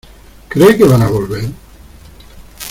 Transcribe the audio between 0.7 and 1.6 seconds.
que van a volver?